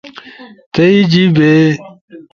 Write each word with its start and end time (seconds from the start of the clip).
تھأئی 0.73 0.99
جیِبے 1.11 1.51